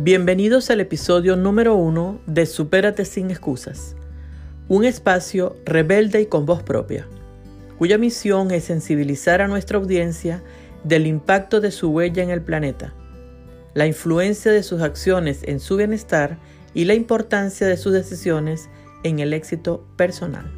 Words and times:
Bienvenidos 0.00 0.70
al 0.70 0.78
episodio 0.78 1.34
número 1.34 1.74
uno 1.74 2.20
de 2.24 2.46
Supérate 2.46 3.04
sin 3.04 3.32
excusas, 3.32 3.96
un 4.68 4.84
espacio 4.84 5.56
rebelde 5.64 6.20
y 6.20 6.26
con 6.26 6.46
voz 6.46 6.62
propia, 6.62 7.08
cuya 7.78 7.98
misión 7.98 8.52
es 8.52 8.62
sensibilizar 8.62 9.42
a 9.42 9.48
nuestra 9.48 9.76
audiencia 9.76 10.40
del 10.84 11.08
impacto 11.08 11.60
de 11.60 11.72
su 11.72 11.90
huella 11.90 12.22
en 12.22 12.30
el 12.30 12.42
planeta, 12.42 12.94
la 13.74 13.88
influencia 13.88 14.52
de 14.52 14.62
sus 14.62 14.82
acciones 14.82 15.40
en 15.42 15.58
su 15.58 15.74
bienestar 15.74 16.38
y 16.74 16.84
la 16.84 16.94
importancia 16.94 17.66
de 17.66 17.76
sus 17.76 17.92
decisiones 17.92 18.70
en 19.02 19.18
el 19.18 19.32
éxito 19.32 19.84
personal. 19.96 20.57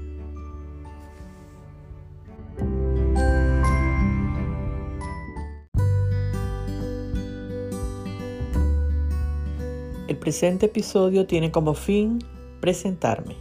Presente 10.21 10.67
episodio 10.67 11.27
tiene 11.27 11.51
como 11.51 11.75
fin 11.75 12.21
presentarme, 12.61 13.37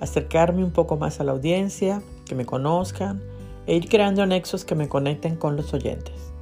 acercarme 0.00 0.64
un 0.64 0.72
poco 0.72 0.96
más 0.96 1.20
a 1.20 1.24
la 1.24 1.32
audiencia, 1.32 2.02
que 2.24 2.34
me 2.34 2.46
conozcan 2.46 3.22
e 3.66 3.76
ir 3.76 3.88
creando 3.88 4.26
nexos 4.26 4.64
que 4.64 4.74
me 4.74 4.88
conecten 4.88 5.36
con 5.36 5.56
los 5.56 5.72
oyentes. 5.74 6.32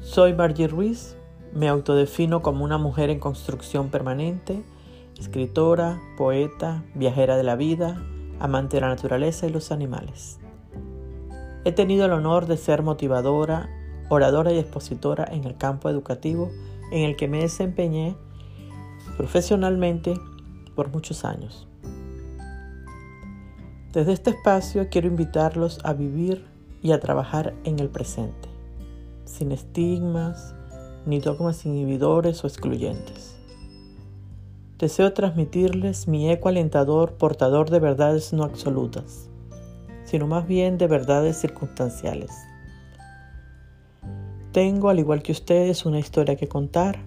Soy 0.00 0.32
Margie 0.32 0.68
Ruiz, 0.68 1.16
me 1.52 1.68
autodefino 1.68 2.42
como 2.42 2.64
una 2.64 2.78
mujer 2.78 3.10
en 3.10 3.20
construcción 3.20 3.90
permanente, 3.90 4.64
escritora, 5.18 6.00
poeta, 6.16 6.84
viajera 6.94 7.36
de 7.36 7.44
la 7.44 7.56
vida, 7.56 8.02
amante 8.40 8.76
de 8.76 8.80
la 8.80 8.88
naturaleza 8.88 9.46
y 9.46 9.50
los 9.50 9.70
animales. 9.70 10.40
He 11.64 11.72
tenido 11.72 12.06
el 12.06 12.12
honor 12.12 12.46
de 12.46 12.56
ser 12.56 12.82
motivadora, 12.82 13.68
oradora 14.08 14.52
y 14.52 14.58
expositora 14.58 15.26
en 15.30 15.44
el 15.44 15.56
campo 15.56 15.88
educativo 15.88 16.50
en 16.90 17.04
el 17.04 17.16
que 17.16 17.28
me 17.28 17.40
desempeñé 17.40 18.16
profesionalmente 19.16 20.14
por 20.74 20.90
muchos 20.90 21.24
años. 21.24 21.66
Desde 23.92 24.12
este 24.12 24.30
espacio 24.30 24.88
quiero 24.90 25.08
invitarlos 25.08 25.78
a 25.84 25.92
vivir 25.92 26.44
y 26.82 26.92
a 26.92 27.00
trabajar 27.00 27.54
en 27.64 27.78
el 27.78 27.88
presente, 27.88 28.48
sin 29.24 29.52
estigmas 29.52 30.54
ni 31.06 31.20
dogmas 31.20 31.64
inhibidores 31.64 32.42
o 32.44 32.46
excluyentes. 32.46 33.36
Deseo 34.78 35.12
transmitirles 35.12 36.08
mi 36.08 36.28
eco 36.30 36.48
alentador 36.48 37.14
portador 37.14 37.70
de 37.70 37.78
verdades 37.78 38.32
no 38.32 38.42
absolutas, 38.42 39.28
sino 40.04 40.26
más 40.26 40.46
bien 40.46 40.76
de 40.76 40.88
verdades 40.88 41.40
circunstanciales 41.40 42.32
tengo, 44.54 44.88
al 44.88 45.00
igual 45.00 45.20
que 45.20 45.32
ustedes, 45.32 45.84
una 45.84 45.98
historia 45.98 46.36
que 46.36 46.46
contar 46.46 47.00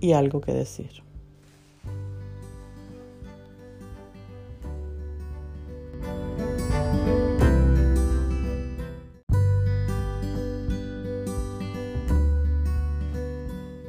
y 0.00 0.12
algo 0.12 0.40
que 0.40 0.54
decir. 0.54 1.02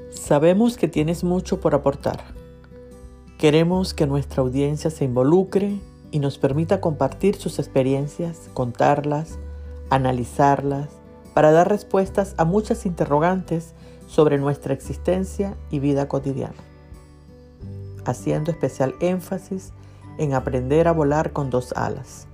Sabemos 0.10 0.76
que 0.76 0.90
tienes 0.90 1.24
mucho 1.24 1.62
por 1.62 1.74
aportar. 1.74 2.22
Queremos 3.38 3.94
que 3.94 4.06
nuestra 4.06 4.44
audiencia 4.44 4.90
se 4.92 5.06
involucre 5.06 5.80
y 6.12 6.20
nos 6.20 6.38
permita 6.38 6.82
compartir 6.82 7.38
sus 7.38 7.58
experiencias, 7.58 8.50
contarlas, 8.54 9.40
analizarlas 9.90 11.01
para 11.34 11.52
dar 11.52 11.70
respuestas 11.70 12.36
a 12.38 12.46
muchas 12.46 12.86
interrogantes 12.86 13.74
sobre 14.08 14.38
nuestra 14.38 14.74
existencia 14.74 15.56
y 15.70 15.80
vida 15.80 16.08
cotidiana, 16.08 16.56
haciendo 18.06 18.52
especial 18.52 18.96
énfasis 19.00 19.74
en 20.18 20.34
aprender 20.34 20.88
a 20.88 20.92
volar 20.92 21.32
con 21.32 21.50
dos 21.50 21.74
alas, 21.74 22.28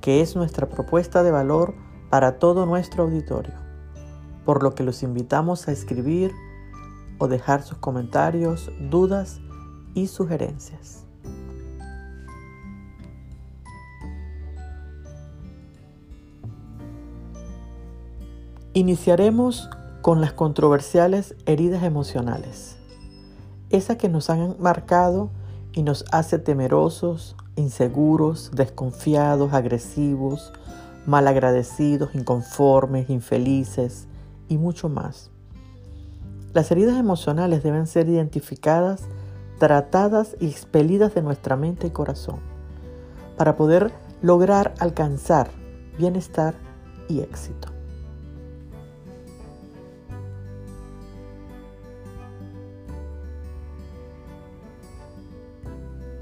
que 0.00 0.20
es 0.20 0.36
nuestra 0.36 0.68
propuesta 0.68 1.22
de 1.22 1.30
valor 1.30 1.74
para 2.08 2.38
todo 2.38 2.66
nuestro 2.66 3.04
auditorio, 3.04 3.54
por 4.44 4.62
lo 4.62 4.74
que 4.74 4.84
los 4.84 5.02
invitamos 5.02 5.68
a 5.68 5.72
escribir 5.72 6.32
o 7.18 7.28
dejar 7.28 7.62
sus 7.62 7.78
comentarios, 7.78 8.70
dudas 8.90 9.40
y 9.94 10.06
sugerencias. 10.06 11.09
Iniciaremos 18.72 19.68
con 20.00 20.20
las 20.20 20.32
controversiales 20.32 21.34
heridas 21.44 21.82
emocionales, 21.82 22.76
esas 23.68 23.96
que 23.96 24.08
nos 24.08 24.30
han 24.30 24.54
marcado 24.60 25.30
y 25.72 25.82
nos 25.82 26.04
hace 26.12 26.38
temerosos, 26.38 27.34
inseguros, 27.56 28.52
desconfiados, 28.54 29.54
agresivos, 29.54 30.52
malagradecidos, 31.04 32.14
inconformes, 32.14 33.10
infelices 33.10 34.06
y 34.48 34.56
mucho 34.56 34.88
más. 34.88 35.32
Las 36.52 36.70
heridas 36.70 36.96
emocionales 36.96 37.64
deben 37.64 37.88
ser 37.88 38.08
identificadas, 38.08 39.02
tratadas 39.58 40.36
y 40.38 40.46
expelidas 40.46 41.12
de 41.12 41.22
nuestra 41.22 41.56
mente 41.56 41.88
y 41.88 41.90
corazón 41.90 42.38
para 43.36 43.56
poder 43.56 43.90
lograr 44.22 44.74
alcanzar 44.78 45.50
bienestar 45.98 46.54
y 47.08 47.18
éxito. 47.18 47.69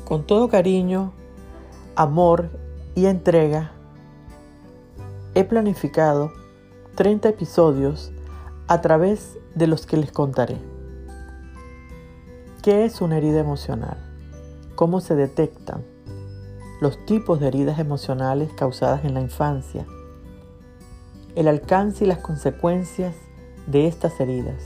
Con 0.08 0.24
todo 0.24 0.48
cariño, 0.48 1.12
amor 1.94 2.48
y 2.94 3.04
entrega, 3.04 3.72
he 5.34 5.44
planificado 5.44 6.32
30 6.94 7.28
episodios 7.28 8.10
a 8.68 8.80
través 8.80 9.36
de 9.54 9.66
los 9.66 9.84
que 9.84 9.98
les 9.98 10.10
contaré. 10.10 10.56
¿Qué 12.62 12.86
es 12.86 13.02
una 13.02 13.18
herida 13.18 13.38
emocional? 13.40 13.98
¿Cómo 14.76 15.02
se 15.02 15.14
detectan? 15.14 15.84
Los 16.80 17.04
tipos 17.04 17.38
de 17.38 17.48
heridas 17.48 17.78
emocionales 17.78 18.50
causadas 18.54 19.04
en 19.04 19.12
la 19.12 19.20
infancia. 19.20 19.84
El 21.34 21.48
alcance 21.48 22.04
y 22.04 22.08
las 22.08 22.20
consecuencias 22.20 23.14
de 23.66 23.86
estas 23.86 24.18
heridas. 24.20 24.62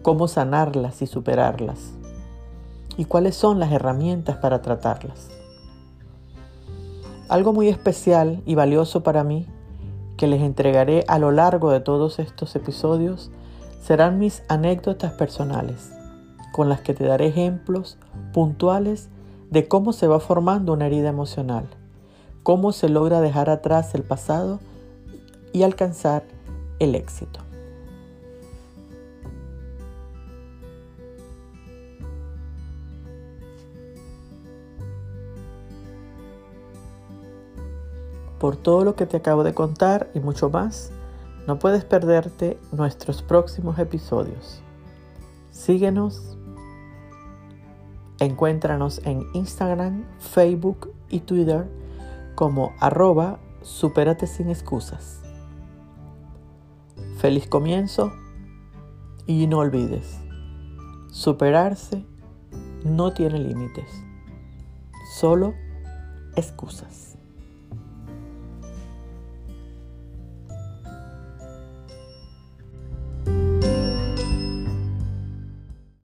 Cómo 0.00 0.28
sanarlas 0.28 1.02
y 1.02 1.06
superarlas 1.06 1.99
y 2.96 3.04
cuáles 3.04 3.36
son 3.36 3.58
las 3.58 3.72
herramientas 3.72 4.36
para 4.36 4.62
tratarlas. 4.62 5.28
Algo 7.28 7.52
muy 7.52 7.68
especial 7.68 8.42
y 8.44 8.54
valioso 8.54 9.02
para 9.02 9.24
mí 9.24 9.46
que 10.16 10.26
les 10.26 10.42
entregaré 10.42 11.04
a 11.08 11.18
lo 11.18 11.30
largo 11.30 11.70
de 11.70 11.80
todos 11.80 12.18
estos 12.18 12.54
episodios 12.56 13.30
serán 13.80 14.18
mis 14.18 14.42
anécdotas 14.48 15.12
personales, 15.12 15.92
con 16.52 16.68
las 16.68 16.80
que 16.80 16.92
te 16.92 17.04
daré 17.04 17.28
ejemplos 17.28 17.96
puntuales 18.32 19.08
de 19.50 19.66
cómo 19.66 19.92
se 19.92 20.06
va 20.06 20.20
formando 20.20 20.72
una 20.72 20.86
herida 20.86 21.08
emocional, 21.08 21.68
cómo 22.42 22.72
se 22.72 22.88
logra 22.88 23.20
dejar 23.20 23.48
atrás 23.48 23.94
el 23.94 24.02
pasado 24.02 24.60
y 25.52 25.62
alcanzar 25.62 26.24
el 26.78 26.94
éxito. 26.94 27.40
Por 38.40 38.56
todo 38.56 38.84
lo 38.84 38.96
que 38.96 39.06
te 39.06 39.18
acabo 39.18 39.44
de 39.44 39.52
contar 39.52 40.10
y 40.14 40.20
mucho 40.20 40.48
más, 40.48 40.90
no 41.46 41.58
puedes 41.58 41.84
perderte 41.84 42.58
nuestros 42.72 43.22
próximos 43.22 43.78
episodios. 43.78 44.62
Síguenos, 45.50 46.38
encuéntranos 48.18 49.02
en 49.04 49.26
Instagram, 49.34 50.06
Facebook 50.18 50.90
y 51.10 51.20
Twitter 51.20 51.68
como 52.34 52.72
arroba 52.80 53.38
superate 53.60 54.26
sin 54.26 54.48
excusas. 54.48 55.20
Feliz 57.18 57.46
comienzo 57.46 58.10
y 59.26 59.46
no 59.48 59.58
olvides, 59.58 60.18
superarse 61.10 62.06
no 62.84 63.12
tiene 63.12 63.38
límites, 63.38 63.90
solo 65.18 65.52
excusas. 66.36 67.09